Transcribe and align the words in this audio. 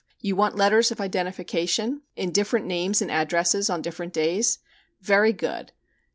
You 0.19 0.35
want 0.35 0.55
letters 0.55 0.91
of 0.91 0.99
identification? 0.99 2.01
In 2.15 2.31
different 2.31 2.65
names 2.65 3.03
and 3.03 3.11
addresses 3.11 3.69
on 3.69 3.83
different 3.83 4.13
days? 4.13 4.57
Very 4.99 5.31
good. 5.31 5.73